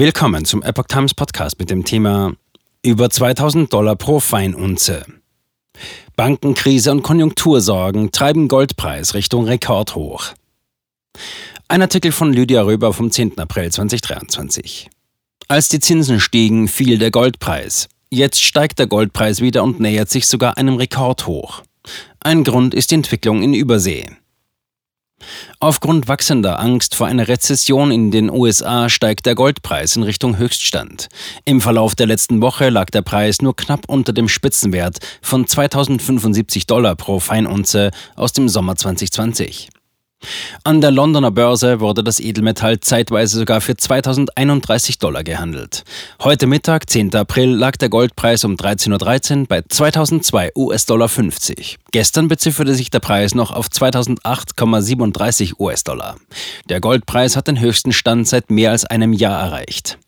[0.00, 2.32] Willkommen zum Epoch Times Podcast mit dem Thema
[2.82, 5.04] über 2000 Dollar pro Feinunze.
[6.16, 10.32] Bankenkrise und Konjunktursorgen treiben Goldpreis Richtung Rekordhoch.
[11.68, 13.38] Ein Artikel von Lydia Röber vom 10.
[13.38, 14.88] April 2023.
[15.48, 17.90] Als die Zinsen stiegen, fiel der Goldpreis.
[18.08, 21.62] Jetzt steigt der Goldpreis wieder und nähert sich sogar einem Rekordhoch.
[22.20, 24.06] Ein Grund ist die Entwicklung in Übersee.
[25.58, 31.08] Aufgrund wachsender Angst vor einer Rezession in den USA steigt der Goldpreis in Richtung Höchststand.
[31.44, 36.66] Im Verlauf der letzten Woche lag der Preis nur knapp unter dem Spitzenwert von 2075
[36.66, 39.70] Dollar pro Feinunze aus dem Sommer 2020.
[40.62, 45.84] An der Londoner Börse wurde das Edelmetall zeitweise sogar für 2031 Dollar gehandelt.
[46.22, 47.14] Heute Mittag, 10.
[47.14, 51.78] April, lag der Goldpreis um 13.13 Uhr bei 2002 US-Dollar 50.
[51.92, 56.16] Gestern bezifferte sich der Preis noch auf 2008,37 US-Dollar.
[56.68, 59.98] Der Goldpreis hat den höchsten Stand seit mehr als einem Jahr erreicht.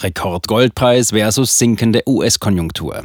[0.00, 3.04] Rekordgoldpreis versus sinkende US-Konjunktur.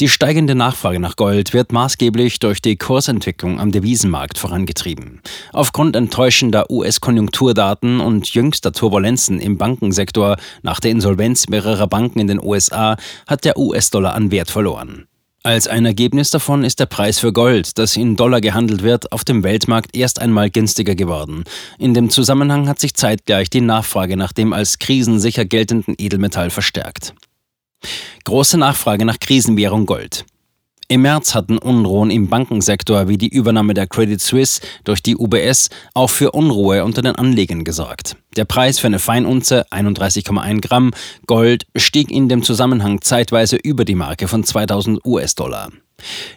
[0.00, 5.20] Die steigende Nachfrage nach Gold wird maßgeblich durch die Kursentwicklung am Devisenmarkt vorangetrieben.
[5.52, 12.42] Aufgrund enttäuschender US-Konjunkturdaten und jüngster Turbulenzen im Bankensektor nach der Insolvenz mehrerer Banken in den
[12.42, 15.06] USA hat der US-Dollar an Wert verloren.
[15.44, 19.24] Als ein Ergebnis davon ist der Preis für Gold, das in Dollar gehandelt wird, auf
[19.24, 21.44] dem Weltmarkt erst einmal günstiger geworden.
[21.78, 27.14] In dem Zusammenhang hat sich zeitgleich die Nachfrage nach dem als krisensicher geltenden Edelmetall verstärkt.
[28.24, 30.26] Große Nachfrage nach Krisenwährung Gold.
[30.90, 35.68] Im März hatten Unruhen im Bankensektor wie die Übernahme der Credit Suisse durch die UBS
[35.92, 38.16] auch für Unruhe unter den Anlegern gesorgt.
[38.38, 40.92] Der Preis für eine Feinunze, 31,1 Gramm
[41.26, 45.68] Gold, stieg in dem Zusammenhang zeitweise über die Marke von 2000 US-Dollar.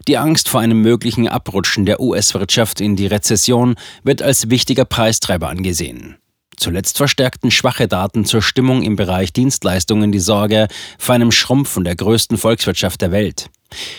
[0.09, 5.47] Die Angst vor einem möglichen Abrutschen der US-Wirtschaft in die Rezession wird als wichtiger Preistreiber
[5.47, 6.17] angesehen.
[6.61, 10.67] Zuletzt verstärkten schwache Daten zur Stimmung im Bereich Dienstleistungen die Sorge
[10.99, 13.49] vor einem Schrumpfen der größten Volkswirtschaft der Welt.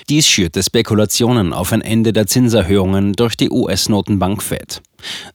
[0.09, 4.81] Dies schürte Spekulationen auf ein Ende der Zinserhöhungen durch die US-Notenbank Fed.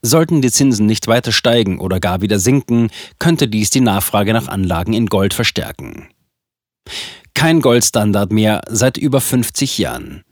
[0.02, 4.48] Sollten die Zinsen nicht weiter steigen oder gar wieder sinken, könnte dies die Nachfrage nach
[4.48, 6.08] Anlagen in Gold verstärken.
[7.34, 10.24] Kein Goldstandard mehr seit über 50 Jahren.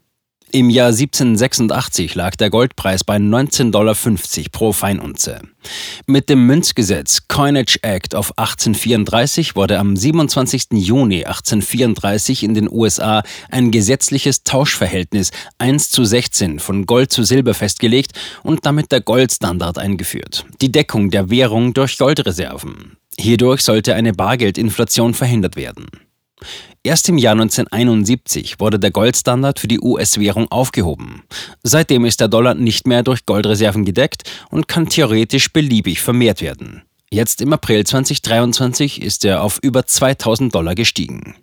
[0.52, 3.96] Im Jahr 1786 lag der Goldpreis bei 19,50 Dollar
[4.52, 5.40] pro Feinunze.
[6.06, 10.68] Mit dem Münzgesetz Coinage Act of 1834 wurde am 27.
[10.74, 17.52] Juni 1834 in den USA ein gesetzliches Tauschverhältnis 1 zu 16 von Gold zu Silber
[17.52, 18.12] festgelegt
[18.44, 20.46] und damit der Goldstandard eingeführt.
[20.60, 22.96] Die Deckung der Währung durch Goldreserven.
[23.18, 25.86] Hierdurch sollte eine Bargeldinflation verhindert werden.
[26.86, 31.24] Erst im Jahr 1971 wurde der Goldstandard für die US-Währung aufgehoben.
[31.64, 36.82] Seitdem ist der Dollar nicht mehr durch Goldreserven gedeckt und kann theoretisch beliebig vermehrt werden.
[37.10, 41.34] Jetzt im April 2023 ist er auf über 2000 Dollar gestiegen.